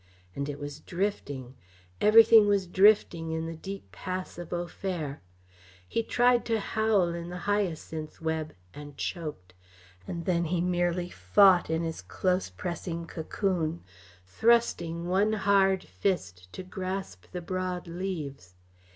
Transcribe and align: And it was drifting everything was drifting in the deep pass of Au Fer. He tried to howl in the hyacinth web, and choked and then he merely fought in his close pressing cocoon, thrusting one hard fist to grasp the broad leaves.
And 0.35 0.49
it 0.49 0.57
was 0.57 0.79
drifting 0.79 1.53
everything 2.01 2.47
was 2.47 2.65
drifting 2.65 3.31
in 3.33 3.45
the 3.45 3.53
deep 3.55 3.91
pass 3.91 4.39
of 4.39 4.51
Au 4.51 4.65
Fer. 4.65 5.19
He 5.87 6.01
tried 6.01 6.43
to 6.45 6.59
howl 6.59 7.13
in 7.13 7.29
the 7.29 7.37
hyacinth 7.45 8.19
web, 8.19 8.55
and 8.73 8.97
choked 8.97 9.53
and 10.07 10.25
then 10.25 10.45
he 10.45 10.59
merely 10.59 11.11
fought 11.11 11.69
in 11.69 11.83
his 11.83 12.01
close 12.01 12.49
pressing 12.49 13.05
cocoon, 13.05 13.83
thrusting 14.25 15.07
one 15.07 15.33
hard 15.33 15.83
fist 15.83 16.51
to 16.53 16.63
grasp 16.63 17.25
the 17.31 17.39
broad 17.43 17.85
leaves. 17.87 18.55